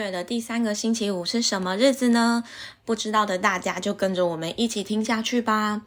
[0.00, 2.42] 月的第三个星期五是什么日子呢？
[2.86, 5.82] 不知道的大家就跟着我们一起听下去吧。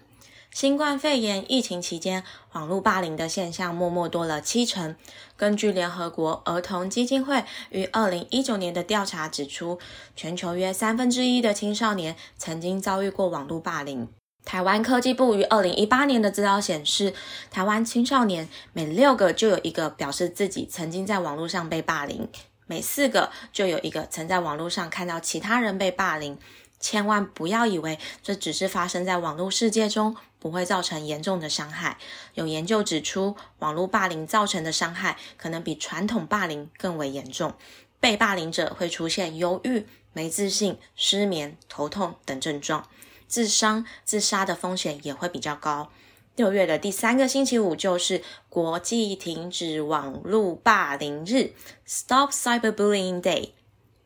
[0.51, 4.95] 新冠肺炎疫情期间，网络霸凌的现象默默多了七成。
[5.35, 9.79] 根据联合国儿童基金会于二零一九年的调查指出，
[10.15, 14.07] 全球约三分之一的青少年曾经遭遇过网络霸凌。
[14.45, 17.15] 台湾科技部于二零一八年的资料显示，
[17.49, 22.27] 台湾青少年每六个就有一个表示自己曾经在网络上被霸凌。
[22.65, 26.37] 每四个就有一个曾在网络上看到其他人被霸凌，
[26.79, 31.97] 千万不要以为这只是发生在网络世界中，不会造成严重的伤害。
[32.33, 37.53] 有研究指出，网络霸凌造成的伤害可能比传统霸凌更为严重。
[37.99, 42.89] 被霸凌者会出现忧郁、没自信、失眠、头痛等症状，
[43.27, 45.89] 自伤、自杀的风险也会比较高。
[46.35, 51.53] 六月的第三个星期五就是国际停止网络霸凌日
[51.87, 53.49] （Stop Cyberbullying Day）。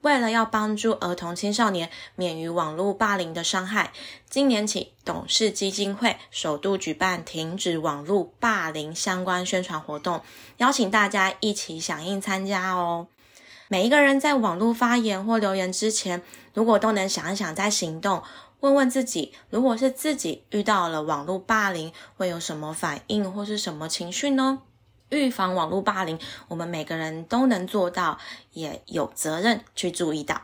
[0.01, 3.93] 为了要帮助儿童青少年免于网络霸凌的伤害，
[4.29, 10.21] 今年起董事基金会首度举办停止网络霸凌相关宣传活动，
[10.57, 13.07] 邀请大家一起响应参加哦。
[13.69, 16.21] 每一个人在网络发言或留言之前，
[16.53, 18.21] 如果都能想一想再行动。
[18.61, 24.63] 问问自己，如果是自己遇到了网络霸凌，会有什么反应或是什么情绪呢？
[25.09, 28.17] 预防网络霸凌，我们每个人都能做到，
[28.53, 30.41] 也有责任去注意到。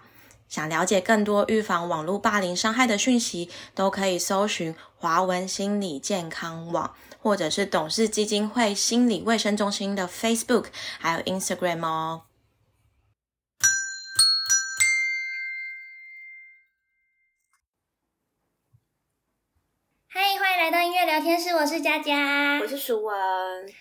[0.47, 10.65] 想了解更多预防网络霸凌伤害的讯息，都可以搜寻华文心理健康网，或者是董事基金会心理卫生中心的 Facebook
[10.99, 12.21] 还有 Instagram 哦。
[20.93, 23.15] 乐聊天室，我是佳佳，我是舒文。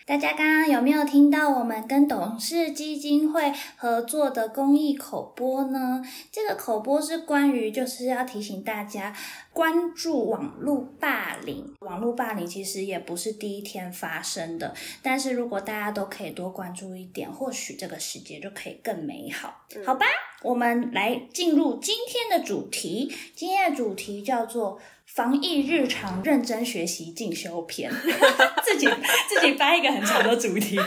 [0.06, 6.03] 大家刚刚有没有听到我们跟董事基金会合作的公益口播呢？
[6.31, 9.15] 这个口播是关于，就是要提醒大家
[9.53, 11.75] 关注网络霸凌。
[11.81, 20.06] 网络霸凌其实也不是第一天发生的，但是如果大家都可以多关注一点，或许这个世界就可以更美好，好吧？
[20.43, 24.81] 我们来进入今天的主题，今天的主题叫做。
[25.15, 27.91] 防疫日常认真学习进修篇，
[28.65, 28.89] 自己
[29.28, 30.78] 自己掰一个很长的主题。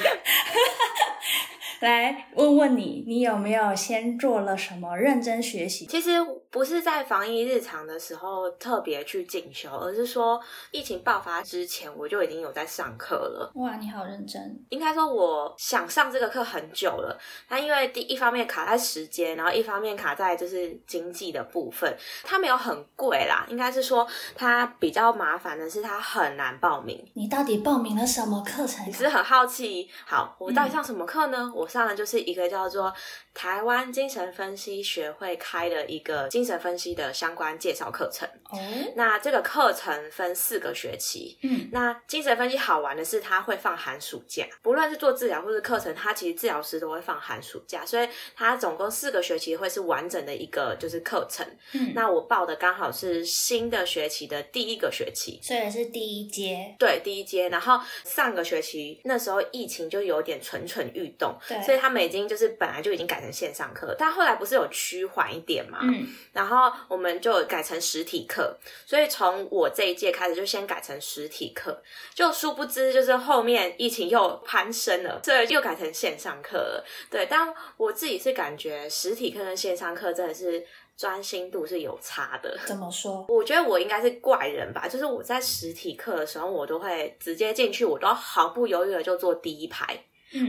[1.81, 5.85] 来问问你，你有没有先做了什么认真学习？
[5.85, 6.11] 其实
[6.49, 10.41] 不是在防疫日常的时候特别去进修，而是说
[10.71, 13.51] 疫情爆发之前我就已经有在上课了。
[13.55, 14.41] 哇，你好认真！
[14.69, 23.45] 应该说我想上这个课很久了，但因为第一方面卡在时间，然后一方面卡在就是经济的部分，它没有很贵啦。
[23.49, 27.05] 应该是说它比较麻烦的是它很难报名。
[27.13, 28.87] 你到底报名了什么课程？
[28.87, 29.87] 你是很好奇。
[30.05, 31.51] 好，我到底上什么课呢？
[31.53, 31.65] 我。
[31.75, 32.93] 上呢就是一个叫做
[33.33, 38.25] 台湾精神分析学会开的一个精神分析的相关介绍课程。
[38.49, 38.57] 哦，
[38.95, 41.37] 那这个课程分四个学期。
[41.41, 51.45] 嗯，那精神分析好玩的是，它会放寒暑假，不论是做治疗或是课程，它其实治疗师都会放寒暑假，所以它总共四个学期会是完整的一个就是课程。
[51.73, 56.73] 嗯，那我报的刚好是新的学期的第一个学期，所以是第一阶。
[56.79, 57.49] 对，第一阶。
[57.49, 61.35] 然后上个学期那时候疫情就有点蠢蠢欲动。
[61.55, 61.65] 对。
[61.65, 65.79] 所以他们已经就是本来就已经改成线上课，但后来不是有趋缓一点嘛？
[65.81, 68.57] 嗯，然后我们就改成实体课。
[68.85, 71.81] 所以从我这一届开始就先改成实体课，
[72.13, 76.85] 就殊不知就是后面疫情又攀升了，所以又改成线上课了。
[77.09, 80.65] 对，但我自己是感觉实体课跟线上课真的是
[80.97, 82.57] 专心度是有差的。
[82.65, 83.25] 怎么说？
[83.27, 89.97] 我觉得我应该是怪人吧，就是我在实体课的时候，我都会直接进去，我都毫不犹豫的就坐第一排。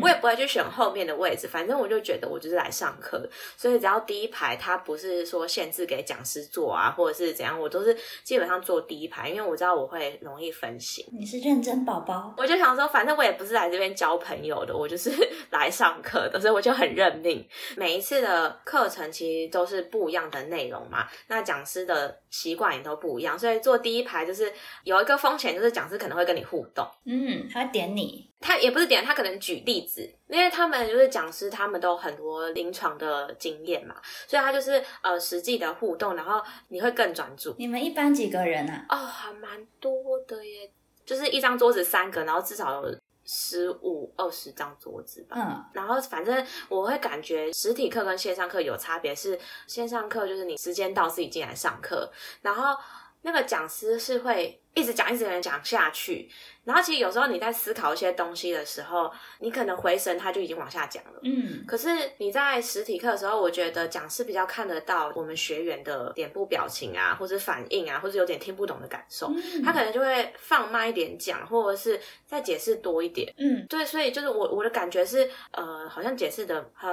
[0.02, 11.04] 我也不会去选后面的位置，反正我就觉得我就是来上课，所以只要第一排，它不是说限制给讲师坐啊，或者是怎样，我都是基本上坐第一排，因为我知道我会容易分心。
[11.12, 15.10] 你是认真宝宝，我就想说，反正我也不是来这边交朋友的，我就是
[15.50, 17.46] 来上课的，所以我就很认命。
[17.76, 24.52] 每一次的课程其实都是不一样的内容嘛，那讲师的习惯也都不一样，所以坐第一排就是
[24.84, 28.30] 有一个风险，就是讲师可能会跟你互动，嗯，他会点你。
[28.38, 33.96] 他也不是点，他可能举例子，因为他们就是讲师，他们都很多临床的经验嘛，
[34.28, 37.54] 所以他就是呃实际的互动，然后你会更专注。
[37.58, 38.84] 你们一般几个人啊？
[38.90, 40.70] 哦，还蛮多的耶，
[41.06, 45.36] 就是一张桌子三个，然后至少有十五二十张桌子吧。
[45.36, 52.10] 嗯，然后反正我会感觉实体课跟线上课有差别，是线上课就是你时间到自己进来上课，
[52.42, 52.74] 然后
[53.22, 54.62] 那个讲师是会。
[54.76, 56.30] 一直讲一直讲下去。
[56.64, 59.08] 然后其实有时候你在思考一些东西的时候，
[59.38, 61.20] 你可能回神，他就已经往下讲了。
[61.22, 61.88] 嗯，可是
[62.18, 73.32] 你在实体课的时候，我觉得讲师比较看得到我们学员的脸部表情啊，或者反应啊，或者有点听不懂的感受，嗯他可能就会放慢一点讲，或者是再解释多一点。
[73.38, 76.90] 嗯对，所以就是我我的感觉是，呃，好像解释的很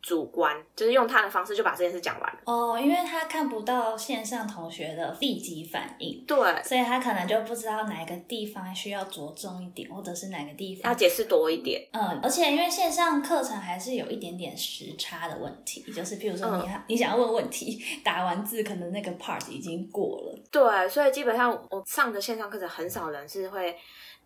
[0.00, 2.38] 主观，就是用他的方式就把这件事讲完了。
[2.46, 10.90] 哦，因为他看不到线上同学的立即反应，对，所以他可能就不知道哪个地方需要着重一点，或者是哪个地方。
[10.90, 11.86] 要解释多一点。
[11.92, 20.38] 嗯，而且因为线上课程还是有一点点时差的问题，就是譬如说你、你想要问问题，打完字可能那个 part 已经过了。
[20.50, 23.76] 对，所以基本上我上的线上课程很少人是会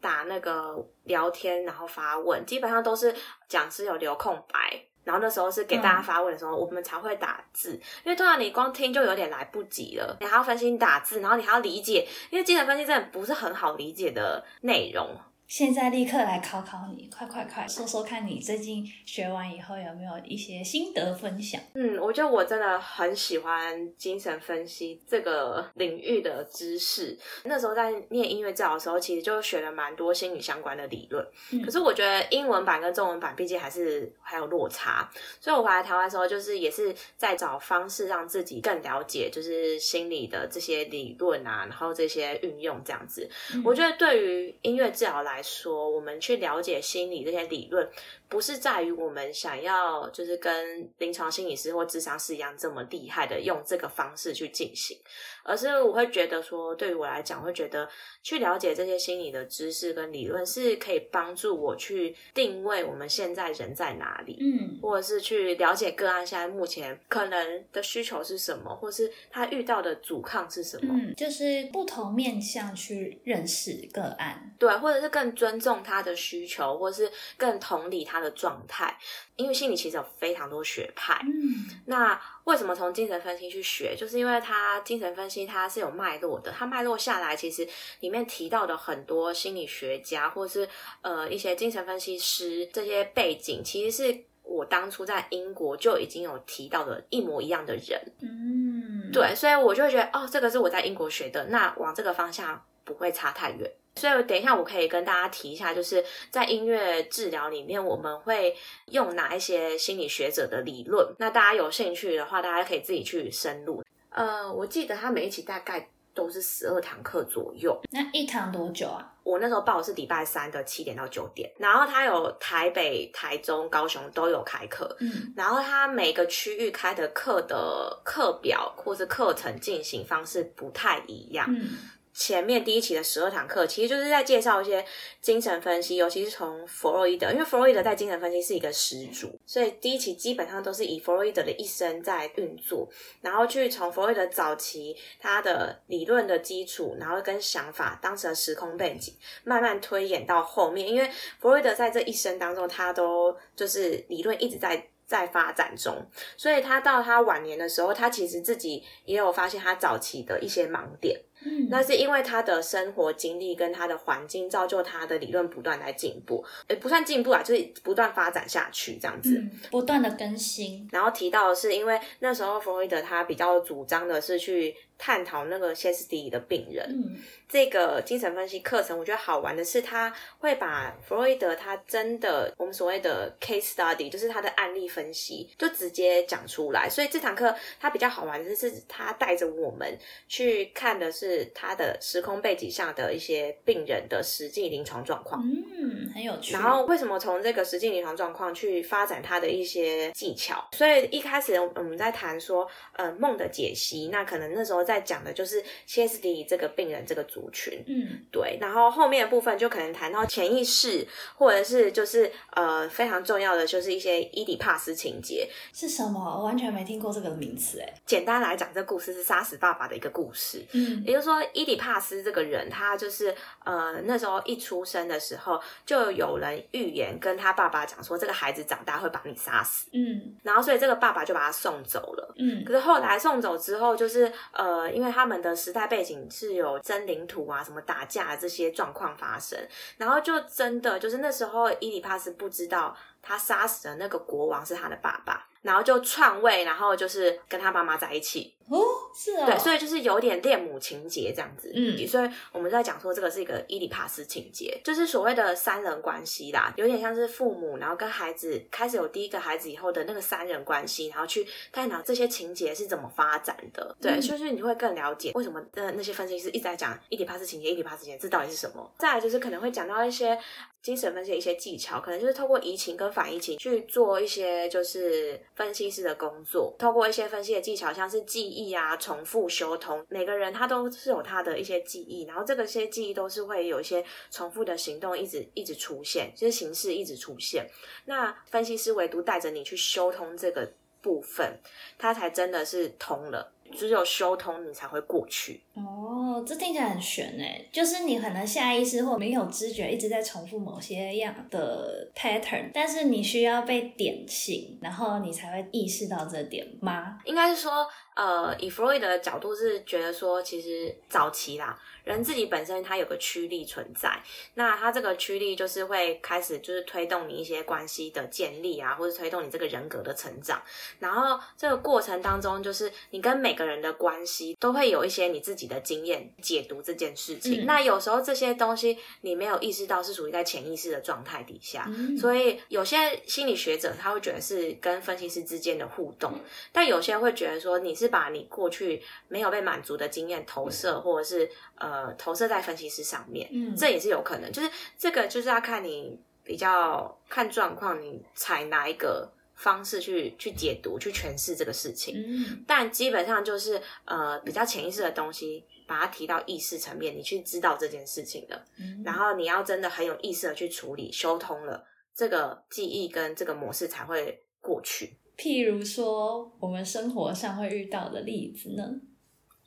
[0.00, 3.14] 打那个聊天，然后发问，基本上都是
[3.48, 4.82] 讲师有留空白。
[5.06, 15.08] 然后那时候是给大家发问的时候，我们才会打字，因为通常你光听就有点来不及了，你还要分析打字，然后你还要理解，因为精神分析真的不是很好理解的内容。
[15.46, 21.60] 现在立刻来考考你，快快快，说说看你最近学完以后有没有一些心得分享？
[21.74, 27.16] 嗯，我觉得我真的很喜欢精神分析这个领域的知识。
[27.44, 31.24] 那时候在念音乐治疗的时候，其实就学了蛮多心理相关的理论。
[31.52, 35.08] 嗯可是我觉得英文版跟中文版毕竟还是还有落差，
[35.40, 43.28] 所以我回来台湾的时候，就是也是在找方式让自己更了解，就是心理的这些理论啊，然后这些运用这样子。
[43.64, 47.86] 我觉得对于音乐治疗来来说，我们去了解心理这些理论，
[48.28, 54.98] 不是在于我们想要就是跟临床心理师或智商师一样这么厉害的用这个方式去进行，
[55.44, 57.88] 而是我会觉得说，对于我来讲，我会觉得
[58.22, 64.38] 去了解这些心理的知识跟理论，是可以帮助我去定位我们现在人在哪里。
[64.40, 74.54] 嗯或者是去了解个案现在目前可能的需求是什么，或是他遇到的阻抗是什么，嗯，就是不同面向去认识个案。
[74.58, 78.96] 对，或者是更尊重他的需求，或是更同理他的状态。
[79.36, 83.94] 因为心理其实有非常多学派，嗯那为什么从精神分析去学？
[83.94, 87.68] 就是因为它精神分析它是有脉络的，它脉络下来，其实
[88.00, 90.66] 里面提到的很多心理学家或是
[91.02, 98.00] 呃一些精神分析师这些背景，其实是我当初在英国就已经有提到的一模一样的人。
[98.22, 103.70] 嗯，对，所以我就会觉得哦，这个是我在英国学的，那往这个方向不会差太远。
[103.96, 108.54] 所以等一下我可以跟大家提一下，就是在音乐治疗里面，我们会
[108.92, 111.06] 用哪一些心理学者的理论。
[111.18, 113.82] 那大家有兴趣的话，大家可以自己去深入。
[114.10, 117.78] 呃，我记得他每一期大概都是十二堂课左右。
[117.90, 119.12] 那一堂多久啊？
[119.22, 124.96] 我那时候报的是礼拜三的七点到九点，然后他有台北、台中、高雄都有开课。
[125.00, 131.46] 嗯然后他每个区域开的课的课表或是课程进行方式不太一样。
[131.48, 131.70] 嗯
[132.16, 134.82] 前面第一期的十二堂课，其实就是在介绍一些
[135.20, 142.88] 精神分析，尤其是从弗洛伊德，因为弗洛伊德在精神分析是一个始祖，所以第一期基本上都是以弗洛伊德的一生在运作，
[143.20, 149.14] 然后去从弗洛伊德早期他的理论的基础，然后跟想法当时的时空背景，
[149.44, 154.88] 慢慢推演到后面，因为弗洛伊德在这一生当中，他都就是理论一直在。
[155.06, 156.04] 在发展中，
[156.36, 161.16] 所以他到他晚年的时候，他其实自己也有发现他早期的一些盲点。
[161.46, 169.36] 嗯，那是因为他的生活经历跟他的环境造就他的理论不断在进步，呃不算进步啊，就是不断发展下去这样子。
[169.38, 170.88] 嗯，不断的更新。
[170.90, 176.86] 然后提到的是，因为那时候弗洛伊德他比较主张的是去探讨那个歇斯底里的病人。
[176.88, 177.16] 嗯
[177.48, 186.90] 这个精神分析课程，我觉得好玩的是，他会把弗洛伊德他真的我们所谓的 case study，就是他的案例分析，就直接讲出来。
[186.90, 195.40] 所以这堂课他比较好玩的是，他带着我们去看的是他的时空背景下的一些病人的实际临床状况。
[195.44, 196.52] 嗯，很有趣。
[196.52, 200.68] 然后为什么从这个实际临床状况去发展他的一些技巧？
[200.72, 207.82] 所以一开始我们在谈说，呃，梦的解析，那可能那时候在讲的就是歇斯底里这个病人这个族群。
[207.86, 215.48] 嗯对，然后后面的部分就可能谈到潜意识，或者是就是呃非常重要的就是一些伊底帕斯情节。
[215.72, 216.20] 是什么？
[216.38, 217.94] 我完全没听过这个名词哎。
[218.06, 220.64] 简单来讲，这故事是杀死爸爸的一个故事。
[220.72, 229.88] 嗯也就是说，伊底帕斯这个人，他就是呃那时候一出生的时候，就有人预言跟他爸爸讲说，这个孩子长大会把你杀死。
[229.92, 232.34] 嗯然后所以这个爸爸就把他送走了。
[232.38, 239.58] 嗯可是后来送走之后，就是呃，因为他们的时代背景是有争领土啊、什么打架这些状况发生，
[239.96, 248.54] 然后就真的就是那时候伊里帕斯不知道他杀死的那个国王是他的爸爸，然后就篡位，然后就是跟他妈妈在一起。
[248.68, 248.82] 哦，
[249.14, 251.70] 是啊，对，所以就是有点恋母情节这样子。
[251.72, 263.96] 嗯所以我们在讲说这个是一个伊里帕斯情节，就是所谓的三人关系啦，有点像是父母，然后跟孩子开始有第一个孩子以后的那个三人关系，然后去探讨这些情节是怎么发展的。
[264.00, 268.92] 对，嗯就是你会更了解为什么那那些分析师一直在讲伊里帕斯情节，伊里帕斯情节这到底是什么。
[268.98, 270.36] 再来就是可能会讲到一些
[270.82, 287.66] 精神分析的一些技巧，可能就是透过移情跟反移情去做一些就是分析师的工作，透过一些分析的技巧，像是记忆啊、重复修通，每个人他都是有他的一些记忆，然后这个些记忆都是会有一些重复的行动一直一直出现，就是形式一直出现。
[288.04, 290.70] 那分析师唯独带着你去修通这个
[291.00, 291.58] 部分，
[291.96, 293.50] 它才真的是通了。
[293.72, 295.62] 只有修通，你才会过去。
[295.74, 307.18] 哦，这听起来很悬哎，就是你可能下意识或没有知觉一直在重复某些样的 pattern，但是你需要被点醒，然后你才会意识到这点吗？
[307.24, 314.18] 应该是说，呃，以弗洛伊德的角度是觉得说，其实早期啦，人自己本身它有个驱力存在，
[314.54, 320.62] 那他这个驱力就是会开始就是推动你一些关系的建立啊，或者推动你这个人格的成长。
[320.98, 327.64] 然后这个过程当中，就是你跟每个人的关系都会有一些你自己的经验解读这件事情。
[327.64, 331.84] 嗯那有时候这些东西你没有意识到，是属于在潜意识的状态底下。
[331.88, 336.32] 嗯所以有些心理学者他会觉得是跟分析师之间的互动，
[336.70, 344.52] 但有些会觉得说你是把你过去没有被满足的经验投射，或者是呃投射在分析师上面，嗯这也是有可能。
[344.52, 352.14] 就是这个就是要看你比较看状况，你采哪一个方式去去解读、去诠释这个事情。
[352.16, 358.64] 嗯但基本上就是呃比较潜意识的东西，把它提到意识层面，你去知道这件事情了。
[358.78, 361.84] 嗯然后你要真的很有意识的去处理、修通了，
[362.14, 365.16] 这个记忆跟这个模式才会过去。
[365.36, 368.82] 譬如说我们生活上会遇到的例子呢？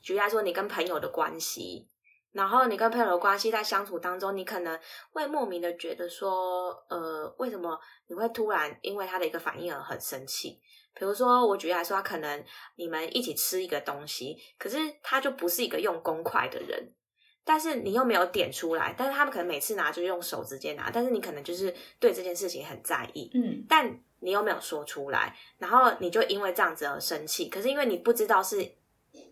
[0.02, 1.86] 举例来说，你跟朋友的关系，
[2.32, 4.78] 然后你跟朋友的关系在相处当中，你可能
[5.12, 10.60] 会莫名的觉得说，呃，为什么你会突然因为他的一个反应而很生气？
[10.94, 12.44] 比如说，我举例来说，他可能
[12.76, 16.92] 你们一起吃一个东西，可是他就不是一个用公筷的人，
[17.44, 27.48] 但是你又没有点出来，但是他们可能每次拿就用手直接拿，但是你可能就是对这件事情很在意，嗯但你又没有说出来，然后你就因为这样子而生气。
[27.48, 28.56] 可是因为你不知道是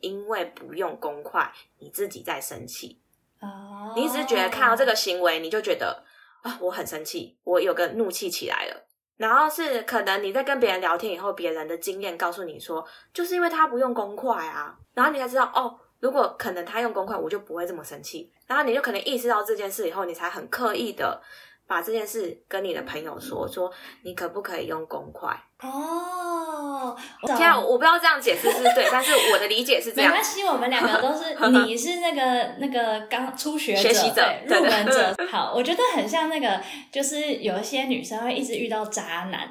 [0.00, 3.00] 因为不用公筷，你自己在生气，
[3.40, 6.04] 哦，你只是觉得看到这个行为，你就觉得
[6.42, 8.84] 啊，我很生气，我有个怒气起来了。
[9.16, 18.32] 然后是可能你在跟别人聊天以后，别人的经验告诉你说，就是因为他不用公筷啊，然后你才知道哦，如果可能他用公筷，我就不会这么生气。
[18.46, 21.20] 然后你就可能意识到这件事以后，你才很刻意的
[21.68, 23.70] 把这件事跟你的朋友说，说
[24.02, 25.28] 你可不可以用公筷？
[25.60, 26.96] 哦，
[27.26, 30.24] 现在我不知道这样解释是对，但是我的理解是这样没关。
[30.24, 31.34] 系，我们两个都是，
[31.66, 35.14] 你是那个那个刚初学者、学习者对入门者。
[35.28, 36.60] 好，我觉得很像那个，
[36.90, 39.50] 就是有一些女生会一直遇到渣男，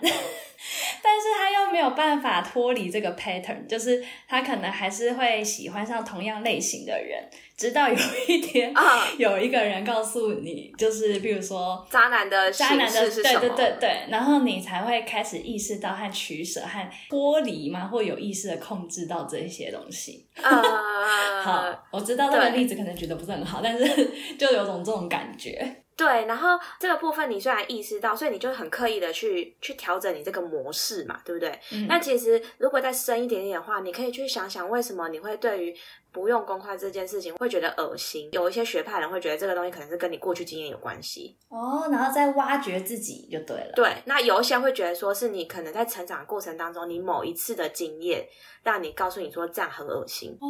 [1.01, 7.23] 但是他又没有办法脱离这个 pattern，就是他可能还是会喜欢上同样类型的人，
[7.55, 7.95] 直到有
[8.27, 8.71] 一天。
[8.75, 13.23] 啊，有一个人告诉你，就是比如说渣男的渣男的对？
[13.23, 20.27] 对对对，然后你才会开始意识到和取舍和脱离嘛，或有意识的控制到这些东西。
[20.35, 20.61] 呃，
[21.43, 25.83] 好，我知道这个例子可能觉得不是很好，但是 就有种这种感觉。
[25.97, 31.59] 对，然后这个部分你虽然意识到，所以你就很刻意的去去调整你这个模式嘛，对不对？
[31.71, 35.75] 嗯那其实如果再深一点点的话，你可以去想想为什么你会对于
[36.11, 38.29] 不用公筷这件事情会觉得恶心。
[38.31, 43.71] 有一些学派人会觉得这个东西可能是跟你过去经验有关系，哦，然后再挖掘自己就对了。
[43.75, 43.91] 对。
[44.05, 48.27] 那有一些会觉得说是你可能在成长过程当中，你某一次的经验
[48.61, 50.37] 让你告诉你说这样很恶心。
[50.39, 50.47] 哦，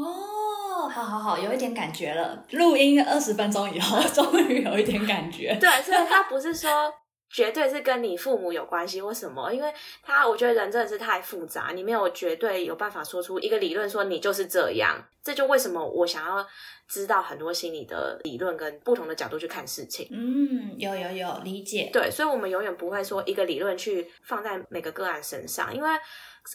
[0.88, 2.44] 好好好，有一点感觉了。
[2.52, 5.58] 录音二十分钟以后， 终于有一点感觉。
[5.60, 6.94] 对，所以他不是说
[7.30, 15.04] 绝对是跟你父母有关系或什么，因为他我觉得人真的是太复杂，你没有绝对有办法说出一个理论说你就是这样。
[15.24, 16.48] 这就为什么我想要
[16.88, 20.08] 知道很多心理的理论跟不同的角度去看事情。
[20.10, 21.90] 嗯，有有有理解。
[21.92, 25.90] 对，所以我们永远不会说一个理论去放在每个个案身上，因为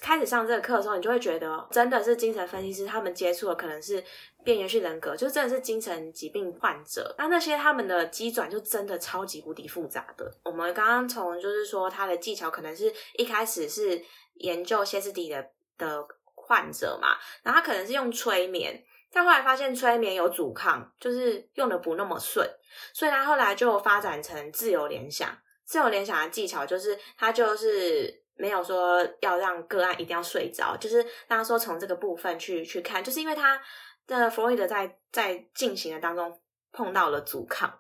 [0.00, 4.02] 开始上这个课的时候，你就会觉得真的是精神分析师他们接触的可能是
[4.42, 7.14] 边缘性人格，就真的是精神疾病患者。
[7.18, 10.32] 那那些他们的机转就真的超级无敌复杂的。
[10.44, 14.02] 我们刚刚从就是说他的技巧可能是一开始是
[14.34, 15.44] 研究歇斯底的
[15.76, 18.82] 的患者嘛，然后他可能是用催眠。
[19.14, 22.48] 但后来发现催眠有阻抗，就是用的不那么顺，
[22.94, 25.36] 所以他后来就发展成自由联想。
[25.66, 30.98] 自由联想的技巧，就是他就是没有说要让个案一定要睡着，就是
[31.28, 33.60] 让他说从这个部分去去看，就是因为他
[34.06, 36.40] 的弗洛伊德在在进行的当中
[36.72, 37.78] 碰到了阻抗。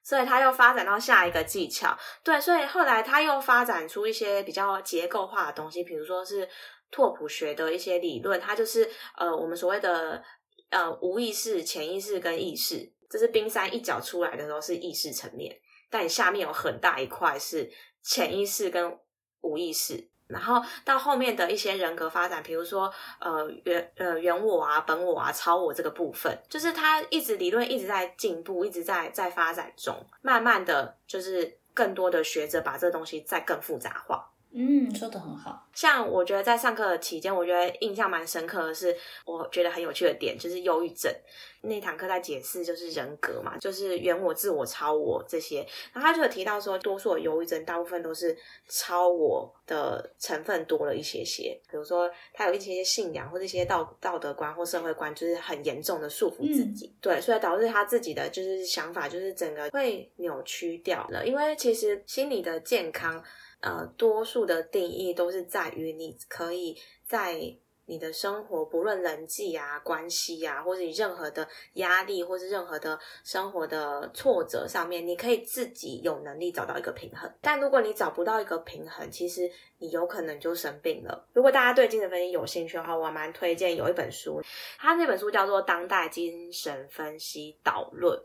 [0.00, 6.48] 所以他又发展到下一个技巧，对，所以后来他又发展出一些比较结构化的东西，比如说是
[6.90, 10.22] 拓扑学的一些理论，它就是呃我们所谓的
[10.70, 15.54] 呃无意识、潜意识跟意识，这是冰山一角出来的时候是意识层面，
[15.90, 17.70] 但下面有很大一块是
[18.02, 18.98] 潜意识跟
[19.48, 20.08] 无意识。
[20.28, 34.30] 然后到后面的一些人格发展，比如说呃原呃原我啊、本我啊、超我这个部分，就是它一直理论一直在进步，一直在在发展中，慢慢的就是更多的学者把这个东西再更复杂化。
[34.50, 35.66] 嗯，说的很好。
[35.74, 41.12] 像我觉得在上课的期间，我觉得印象蛮深刻的是，我觉得很有趣的点就是忧郁症
[41.60, 45.58] 那堂课在解释就是人格嘛，就是原我、自我、超我这些。
[45.92, 48.36] 然后他就有提到说，多数的忧郁症大部分都是
[48.68, 56.94] 超我的成分多了一些些，比如说他有一些信仰或者一些道道德观或社会观，就是很严重的束缚自己。
[57.00, 61.26] 对，所以导致他自己的就是想法就是整个会扭曲掉了。
[61.26, 63.22] 因为其实心理的健康。
[63.60, 77.32] 呃，多数的定义都是在于你可以在你的生活，不论人际啊、关系啊，或者你任何的压力，或是任何的生活的挫折上面，你可以自己有能力找到一个平衡。
[77.40, 79.50] 但如果你找不到一个平衡，其实。
[79.80, 81.28] 你有可能就生病了。
[81.32, 84.42] 如果大家对精神分析有兴趣的话，我蛮推荐有一本书，
[84.76, 88.18] 它那本书叫做《当代精神分析导论》，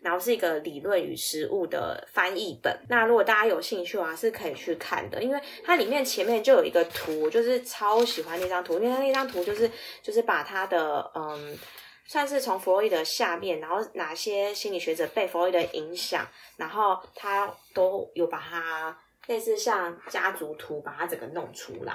[0.00, 2.78] 然后是一个理论与实务的翻译本。
[2.88, 9.70] 那如果大家有兴趣啊，是可以去看的，因为它里面前面就有一个图，就是超喜欢那张图，因为它那张图就是
[10.02, 11.58] 就是把它的嗯，
[12.06, 18.98] 算是从弗洛伊德下面，然后哪些心理学者被弗洛伊德影响，然后他都有把它。
[19.28, 21.92] 类似像家族图，把它整个弄出来。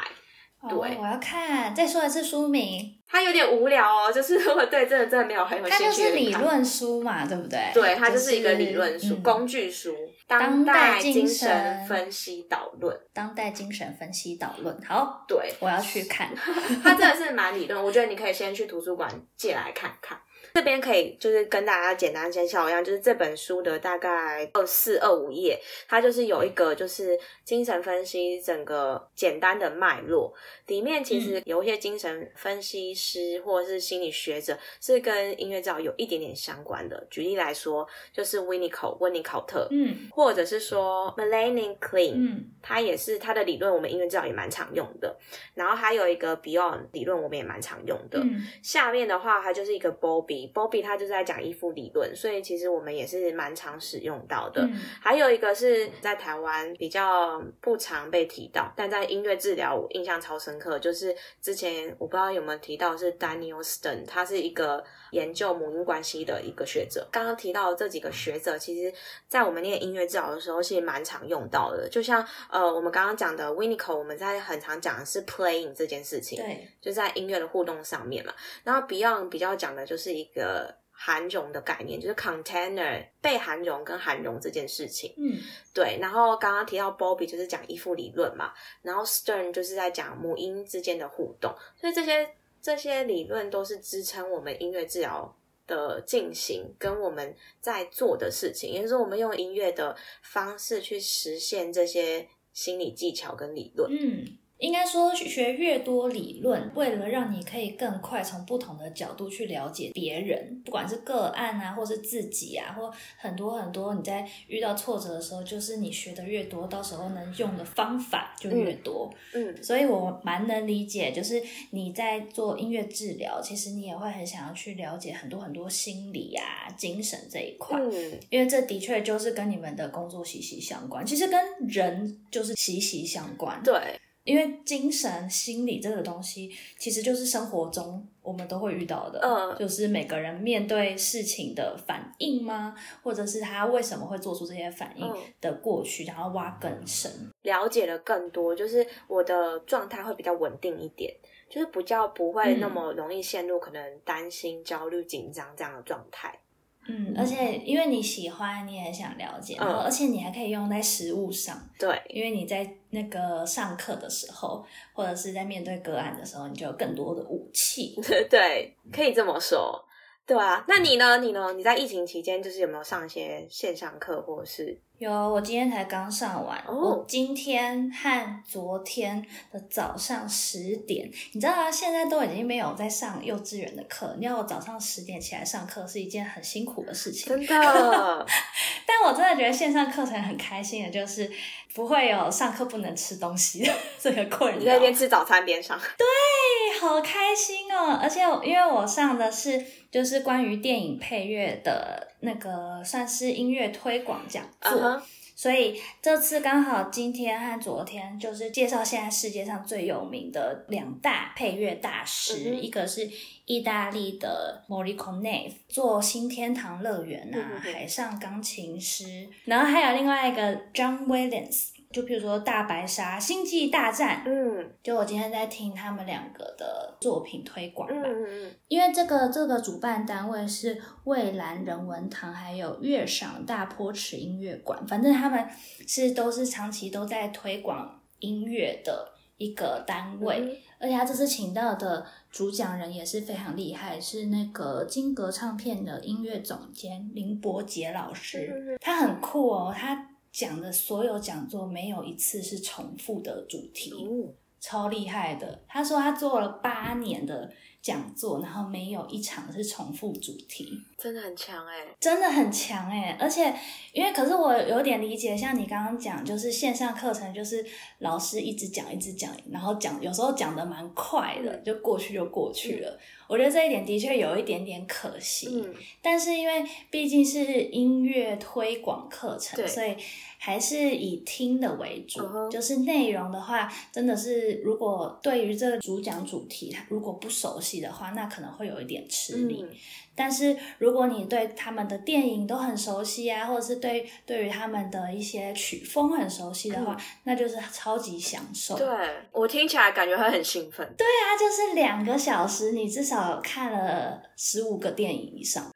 [0.69, 1.73] 对，我要看。
[1.73, 2.97] 再说一次书名。
[3.07, 5.83] 它有点无聊哦，就是如果对这个真的没有很有兴趣。
[5.83, 7.59] 它就是理论书嘛，对不对？
[7.73, 9.91] 对，它就是一个理论书、工具书，
[10.25, 12.95] 《当代精神分析导论》。
[13.11, 16.29] 当代精神分析导论，好，对，我要去看。
[16.81, 20.17] 它真的是蛮理论，我觉得你可以先去图书馆借来看看。
[20.53, 30.33] 这边可以就是跟大家简单介绍一样，就是这本书的大概二四二五页，它就是有一个就是精神分析整个简单的脉络，
[30.67, 37.07] 里面其实有一些精神分析师或者是心理学者是跟音乐治疗有一点点相关的。
[37.09, 45.15] 举例来说，就是尼考特，嗯，或者是说 Melanie Klein，嗯，他也是他的理论，我们音乐治疗也蛮常用的。
[45.53, 48.21] 然后还有一个 Beyond 理论，我们也蛮常用的。
[48.61, 50.40] 下面的话，它就是一个 Bobby。
[50.53, 54.67] Bobby 他就是在讲依附理论，所以其实我们也是蛮常使用到的。
[55.01, 67.07] 还有一个是在台湾比较不常被提到，但在音乐治疗我印象超深刻，就是之前我不知道有没有提到是 Daniel Stern，他是一个研究母婴关系的一个学者。
[67.11, 68.91] 刚刚提到这几个学者，其实
[69.27, 71.87] 在我们念音乐治疗的时候是蛮常用到的。
[71.87, 78.33] 就像呃我们刚刚讲的 Winnicott，我们在很常讲的是 playing 这件事情，对，就在音乐的互动上面嘛。
[78.63, 80.30] 然后 Beyond 比较讲的就是一。
[80.31, 85.13] 一个含容的概念，就是 container 被含容跟含容这件事情。
[85.17, 85.39] 嗯，
[85.73, 85.97] 对。
[85.99, 92.29] 然后刚刚提到 Bobby 就是讲依附理论嘛，然后 Stern 就是在讲母婴之间的互动，所以这些
[92.61, 103.91] 这些理论都是支撑我们音乐治疗的进行，跟我们在做的事情，也就是，我们用音乐的方式去实现这些心理技巧跟理论。
[103.91, 104.37] 嗯。
[104.61, 119.11] 应该说，学越多理论，为了让你可以更快从不同的角度去了解别人，不管是个案啊，或是自己啊，或很多很多，你在遇到挫折的时候，就是你学的越多，到时候能用的方法就越多。
[119.33, 131.03] 嗯，所以我蛮能理解，就是你在做音乐治疗，其实你也会很想要去了解很多很多心理啊、精神这一块，嗯，因为这的确就是跟你们的工作息息相关。
[131.03, 133.59] 其实跟人就是息息相关。
[133.63, 133.99] 对。
[134.23, 142.75] 因为精神心理这个东西，其实就是生活中我们都会遇到的，嗯，就是每个人面对事情的反应吗？
[143.01, 151.11] 或者是他为什么会做出这些反应的过去，然后挖更深，了解的更多，就是我的状态会比较稳定一点，
[151.49, 156.37] 就是比较不会那么容易陷入可能担心、焦虑、紧张这样的状态。
[156.87, 161.55] 嗯，而且因为你喜欢，你也想了解，然后而且你还可以用在实物上。
[161.77, 167.95] 对，因为你在那个上课的时候，或者是在面对个案的时候，你就有更多的武器。
[168.29, 169.83] 对，可以这么说。
[170.25, 171.17] 对啊，那你呢？
[171.19, 171.53] 你呢？
[171.53, 174.79] 你在疫情期间就是有没有上一些线上课，或者是？
[175.01, 176.63] 有，我今天才刚上完。
[176.67, 187.29] 哦我今天和昨天的早上十点，你知道啊，现在都已经没有在上幼稚园的课，你要我早上十点起来上课是一件很辛苦的事情。
[187.29, 188.27] 真的，
[188.85, 191.27] 但我真的觉得线上课程很开心的，就是
[191.73, 194.81] 不会有上课不能吃东西的 这个困你在那。
[194.81, 197.97] 边吃早餐边上，对，好开心哦！
[197.99, 205.01] 而且因为我上的是就是关于电影配乐的那个算是音乐推广讲座。
[205.33, 213.09] 所以这次刚好今天和昨天就是介绍现在世界上最有名的两大配乐大师，嗯一个是
[213.45, 227.95] 意大利的 Morricone 做新天堂乐园啊，嗯海上钢琴师，然后还有另外一个 John Williams，就比如说大白鲨、星际大战，嗯就我今天在听他们两个的作品推广吧。
[227.95, 235.45] 嗯嗯嗯，因为这个这个主办单位是蔚蓝人文堂，还有乐赏大坡池音乐馆，反正他们
[235.87, 240.39] 是都是长期都在推广音乐的一个单位。
[240.39, 248.51] 嗯而且他这次请到的主讲人也是非常厉害，是那个金格唱片的音乐总监林伯杰老师。
[248.51, 253.91] 嗯他很酷哦，他讲的所有讲座没有一次是重复的主题。
[253.91, 255.63] 哦超厉害的。
[255.67, 263.17] 他说他做了八年的讲座，然后没有一场是重复主题，真的很强哎，真的很强哎！
[263.19, 263.51] 而且
[263.91, 267.65] 因为可是我有点理解，像你刚刚讲，就是线上课程，就是
[267.99, 272.99] 老师一直讲一直讲，然后讲有时候讲的蛮快的，就过去就过去了。
[273.27, 275.47] 我觉得这一点的确有一点点可惜。
[275.51, 279.95] 嗯但是因为毕竟是音乐推广课程，所以
[280.43, 282.49] 还是以听的为主。
[282.49, 289.61] 就是内容的话，真的是如果对于这个主讲主题如果不熟悉的话，那可能会有一点吃力。
[289.61, 289.77] 嗯
[290.13, 298.75] 但是如果你对他们的电影都很熟悉啊，或者是对对于他们的一些曲风很熟悉的话，那就是超级享受。
[298.75, 298.87] 嗯对
[299.31, 305.71] 我听起来感觉会很兴奋，对啊，就是两个小时，你至少看了十五个电影以上。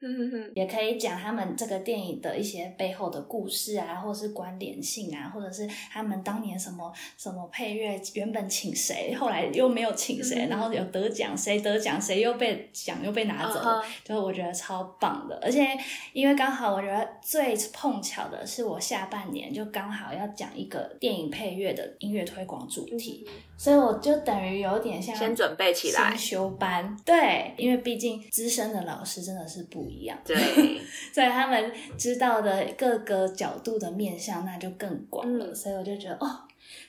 [0.55, 15.37] 也可以讲他们这个电影的一些背后的故事啊，或是关联性啊，或者是他们当年什么什么配乐原本请谁，后来又没有请谁，嗯然后有得奖，谁得奖，谁又被奖又被拿走了嗯哼就我觉得超棒的。
[15.43, 15.67] 而且
[16.13, 26.09] 因为刚好我觉得最碰巧的是，我下半年就刚好要讲一个电影配乐的音乐推广主题，所以我就等于有点像先准备起来。
[26.09, 30.17] 先修班，对，因为毕竟资深的老师真的是不一样。
[30.23, 30.35] 对，
[31.13, 35.47] 所以他们知道的各个角度的面向，那就更广了。
[35.47, 36.39] 嗯所以我就觉得哦，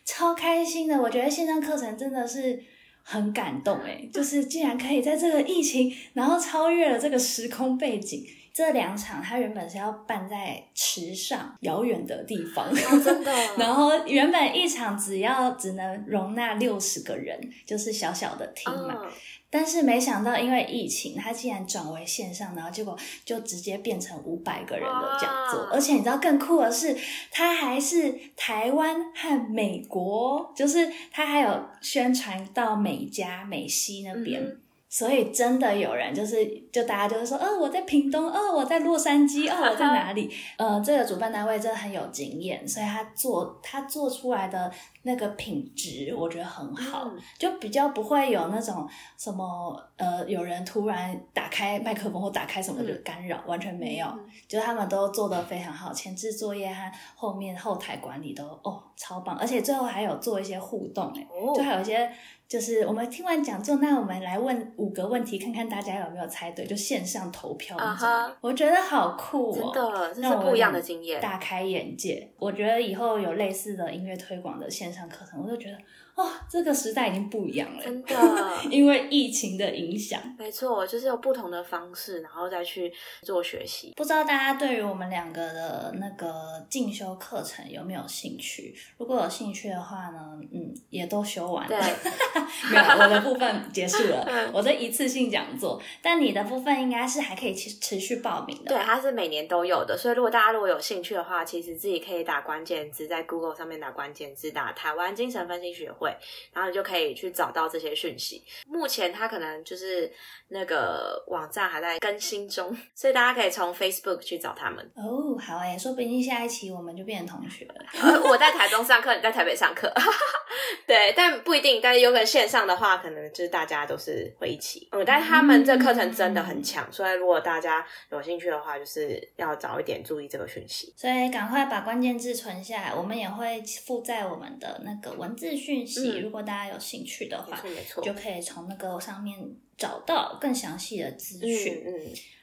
[0.05, 1.01] 超开心的。
[1.01, 2.63] 我觉得线上课程真的是
[3.03, 8.25] 很感动哎，就是竟然可以在这个疫情，然后超越了这个时空背景。
[8.57, 18.95] 这两场它原本是要办在池上遥远的地方，哦真的， 然后原本一场只要只能容纳六十个人，就是小小的厅嘛。
[19.05, 19.11] 嗯
[19.49, 26.95] 但是没想到，因为疫情，它竟然转为线上，然后结果就直接变成五百个人的讲座，而且你知道更酷的是，
[27.31, 34.43] 它还是台湾和美国，就是它还有宣传到美加、美西那边。
[34.43, 34.61] 嗯
[34.97, 40.35] 所以真的有人就是，就大家就会说，哦，我在屏东，哦，我在洛杉矶，哦，我在哪里？
[40.57, 62.11] 呃，这个主办单位真的很有经验，所以他做他做出来的那个品质，我觉得很好，嗯就比较不会有那种什么呃，有人突然打开麦克风或打开什么的干扰，完全没有，嗯就他们都做得非常好，前置作业和后面后台管理都哦超棒，而且最后还有做一些互动，哎、哦就还有一些。
[62.49, 71.21] 就是我们听完讲座，那我们来问五个问题，看看大家有没有猜对，就线上投票那种啊哈我觉得好酷哦，真的，不一样的经验。
[71.21, 72.31] 大开眼界。
[72.39, 75.79] 我觉得以后有类似的音乐推广的线上课程，我就觉得
[76.17, 78.17] 哦，这个时代已经不一样了，真的，
[78.71, 80.21] 因为疫情的影响。
[80.39, 83.93] 没错，就是有不同的方式，然后再去做学习。
[83.95, 88.75] 不知道大家对于我们两个的那个进修课程有没有兴趣？
[88.97, 91.87] 如果有兴趣的话呢，嗯，也都修完对了。
[92.73, 95.81] 没有，我的部分结束了嗯，我的一次性讲座。
[96.01, 98.75] 但你的部分应该是还可以持持续报名的。
[98.75, 106.06] 对，它是每年都有的，所以如果大家如果有兴趣的话，其实自己可以打关键字，在 Google 上面打关键字，打台湾精神分析学会，
[106.53, 108.45] 然后你就可以去找到这些讯息。
[108.67, 110.11] 目前它可能就是
[110.49, 114.85] 那个网站还在更新中， 所以大家可以从 Facebook 去找他们。
[114.97, 117.75] 哦，好哎，说不定下一期我们就变成同学了。
[118.03, 119.93] 呃我在台中上课，你在台北上课，
[120.87, 124.89] 对，但不一定，但是有可能线上的话，可能就是大家都是会一起。
[124.93, 130.93] 嗯，但是他们这课程真的很强，所以如果大家有兴趣的话，就是要早一点注意这个讯息。
[130.97, 136.19] 所以赶快把关键字存下来，我们也会附在我们的那个文字讯息。
[136.19, 139.37] 如果大家有兴趣的话，没错，就可以从那个上面
[139.77, 141.83] 找到更详细的资讯。
[141.87, 141.93] 嗯，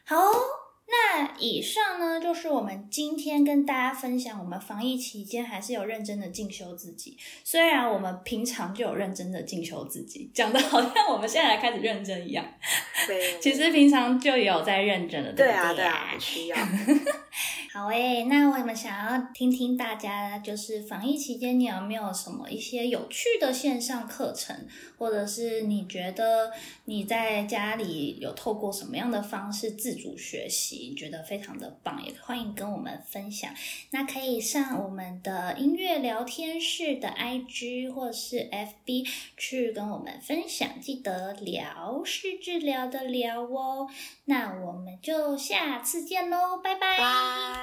[0.06, 0.63] 好。
[0.86, 7.18] 那以上呢，就是我们今天跟大家分享，我们防疫期间还是有认真的进修自己。
[7.44, 12.46] 虽然我们平常就有认真的进修自己，讲的好像我们现在才开始认真一样。
[13.08, 15.32] 对，其实平常就有在认真的。
[15.34, 16.58] 对啊，对啊，需要。
[17.74, 24.56] 好诶，那我们想要听听大家，就是防疫期间你有没有什么一些有趣的线上课程，
[24.96, 26.52] 或者是你觉得
[26.86, 33.52] 你在家里有透过什么样的方式自主学习，觉得非常的棒，也欢迎跟我们分享。
[33.90, 43.88] 那可以上我们的音乐聊天室的 IG 或是 FB 去跟我们分享，记得聊是治疗的聊哦。
[44.26, 47.63] 那我们就下次见喽，拜拜。